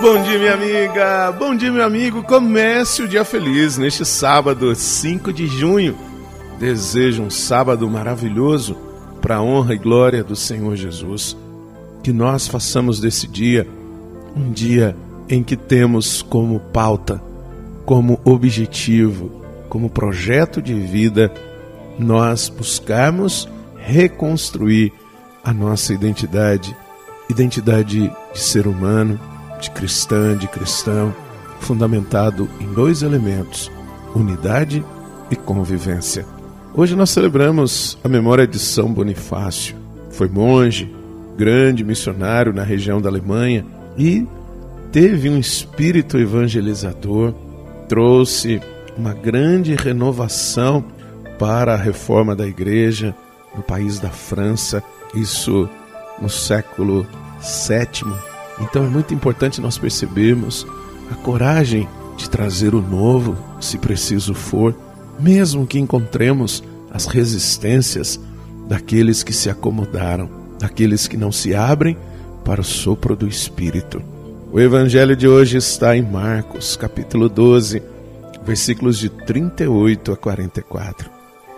[0.00, 1.32] Bom dia, minha amiga.
[1.32, 2.22] Bom dia, meu amigo.
[2.22, 5.98] Comece o dia feliz neste sábado, 5 de junho.
[6.56, 8.76] Desejo um sábado maravilhoso
[9.20, 11.36] para a honra e glória do Senhor Jesus.
[12.00, 13.66] Que nós façamos desse dia
[14.36, 14.96] um dia
[15.28, 17.20] em que temos como pauta,
[17.84, 21.32] como objetivo, como projeto de vida,
[21.98, 24.92] nós buscarmos reconstruir
[25.42, 26.76] a nossa identidade,
[27.28, 29.18] identidade de ser humano,
[29.60, 31.14] de cristã, de cristão,
[31.60, 33.70] fundamentado em dois elementos:
[34.14, 34.84] unidade
[35.30, 36.24] e convivência.
[36.74, 39.76] Hoje nós celebramos a memória de São Bonifácio.
[40.10, 40.92] Foi monge,
[41.36, 43.64] grande missionário na região da Alemanha
[43.96, 44.26] e
[44.92, 47.34] teve um espírito evangelizador,
[47.88, 48.60] trouxe
[48.96, 50.84] uma grande renovação
[51.38, 53.14] para a reforma da igreja
[53.54, 54.82] no país da França,
[55.14, 55.68] isso
[56.20, 57.06] no século
[57.40, 58.37] VII.
[58.60, 60.66] Então é muito importante nós percebermos
[61.10, 64.74] a coragem de trazer o novo, se preciso for,
[65.18, 68.20] mesmo que encontremos as resistências
[68.68, 71.96] daqueles que se acomodaram, daqueles que não se abrem
[72.44, 74.02] para o sopro do Espírito.
[74.50, 77.82] O evangelho de hoje está em Marcos, capítulo 12,
[78.44, 81.10] versículos de 38 a 44.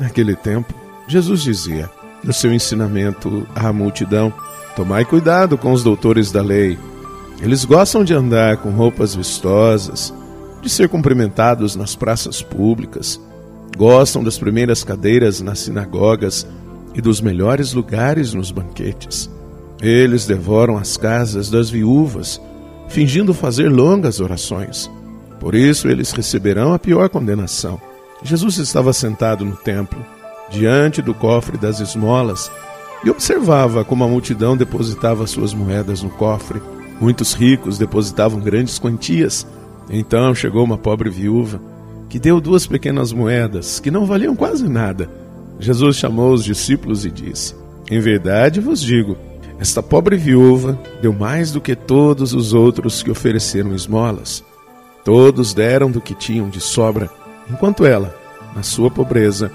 [0.00, 0.72] Naquele tempo,
[1.06, 1.90] Jesus dizia
[2.22, 4.32] no seu ensinamento à multidão:
[4.76, 6.78] Tomai cuidado com os doutores da lei.
[7.40, 10.12] Eles gostam de andar com roupas vistosas,
[10.60, 13.20] de ser cumprimentados nas praças públicas,
[13.76, 16.46] gostam das primeiras cadeiras nas sinagogas
[16.94, 19.30] e dos melhores lugares nos banquetes.
[19.80, 22.40] Eles devoram as casas das viúvas,
[22.88, 24.90] fingindo fazer longas orações.
[25.38, 27.80] Por isso eles receberão a pior condenação.
[28.22, 30.04] Jesus estava sentado no templo,
[30.50, 32.50] diante do cofre das esmolas,
[33.04, 36.60] e observava como a multidão depositava suas moedas no cofre.
[37.00, 39.46] Muitos ricos depositavam grandes quantias.
[39.88, 41.60] Então chegou uma pobre viúva
[42.08, 45.08] que deu duas pequenas moedas que não valiam quase nada.
[45.60, 47.54] Jesus chamou os discípulos e disse:
[47.90, 49.16] Em verdade vos digo,
[49.60, 54.44] esta pobre viúva deu mais do que todos os outros que ofereceram esmolas.
[55.04, 57.10] Todos deram do que tinham de sobra,
[57.50, 58.14] enquanto ela,
[58.54, 59.50] na sua pobreza,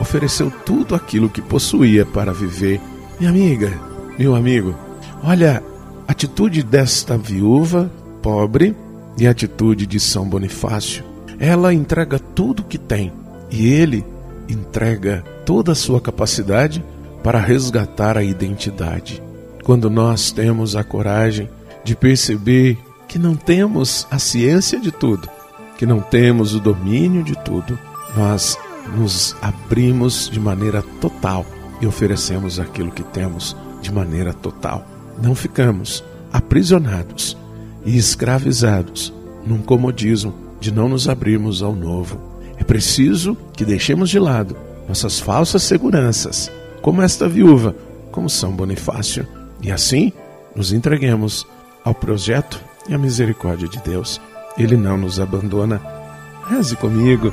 [0.00, 2.80] ofereceu tudo aquilo que possuía para viver.
[3.18, 3.72] Minha amiga,
[4.18, 4.74] meu amigo,
[5.22, 5.62] olha
[6.06, 7.90] a atitude desta viúva
[8.22, 8.74] pobre
[9.16, 11.04] e a atitude de São Bonifácio.
[11.38, 13.12] Ela entrega tudo o que tem
[13.50, 14.04] e ele
[14.48, 16.84] entrega toda a sua capacidade
[17.22, 19.22] para resgatar a identidade.
[19.64, 21.48] Quando nós temos a coragem
[21.84, 25.28] de perceber que não temos a ciência de tudo,
[25.76, 27.78] que não temos o domínio de tudo,
[28.16, 28.58] nós
[28.96, 31.44] nos abrimos de maneira total
[31.80, 34.86] e oferecemos aquilo que temos de maneira total.
[35.22, 37.36] Não ficamos aprisionados
[37.84, 39.12] e escravizados
[39.46, 42.18] num comodismo de não nos abrirmos ao novo.
[42.56, 44.56] É preciso que deixemos de lado
[44.88, 46.50] nossas falsas seguranças,
[46.80, 47.74] como esta viúva,
[48.10, 49.26] como São Bonifácio,
[49.62, 50.12] e assim
[50.56, 51.46] nos entreguemos
[51.84, 54.20] ao projeto e a misericórdia de Deus.
[54.56, 55.80] Ele não nos abandona.
[56.48, 57.32] Reze comigo.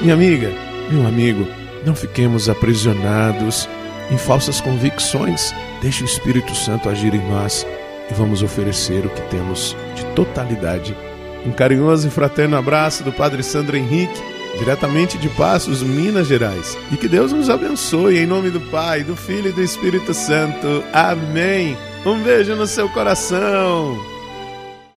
[0.00, 0.52] Minha amiga,
[0.90, 1.44] meu amigo,
[1.84, 3.68] não fiquemos aprisionados
[4.12, 5.52] em falsas convicções.
[5.82, 7.66] Deixe o Espírito Santo agir em nós
[8.08, 10.96] e vamos oferecer o que temos de totalidade.
[11.44, 14.22] Um carinhoso e fraterno abraço do Padre Sandro Henrique,
[14.56, 16.78] diretamente de Passos, Minas Gerais.
[16.92, 20.84] E que Deus nos abençoe em nome do Pai, do Filho e do Espírito Santo.
[20.92, 21.76] Amém.
[22.06, 24.17] Um beijo no seu coração.